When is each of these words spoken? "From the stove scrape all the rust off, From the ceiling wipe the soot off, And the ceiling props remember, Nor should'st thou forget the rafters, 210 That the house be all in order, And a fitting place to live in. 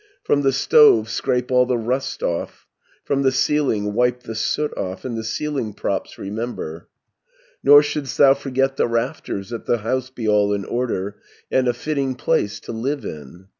"From 0.23 0.41
the 0.41 0.51
stove 0.51 1.09
scrape 1.11 1.51
all 1.51 1.67
the 1.67 1.77
rust 1.77 2.23
off, 2.23 2.65
From 3.03 3.21
the 3.21 3.31
ceiling 3.31 3.93
wipe 3.93 4.23
the 4.23 4.33
soot 4.33 4.75
off, 4.75 5.05
And 5.05 5.15
the 5.15 5.23
ceiling 5.23 5.73
props 5.73 6.17
remember, 6.17 6.87
Nor 7.63 7.83
should'st 7.83 8.17
thou 8.17 8.33
forget 8.33 8.77
the 8.77 8.87
rafters, 8.87 9.49
210 9.49 9.51
That 9.59 9.65
the 9.67 9.87
house 9.87 10.09
be 10.09 10.27
all 10.27 10.53
in 10.53 10.65
order, 10.65 11.17
And 11.51 11.67
a 11.67 11.73
fitting 11.75 12.15
place 12.15 12.59
to 12.61 12.71
live 12.71 13.05
in. 13.05 13.49